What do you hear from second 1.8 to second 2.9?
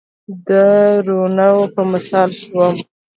مثال شوم